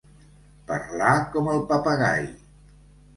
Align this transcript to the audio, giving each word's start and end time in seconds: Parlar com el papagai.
Parlar 0.69 1.11
com 1.35 1.49
el 1.51 1.61
papagai. 1.73 2.25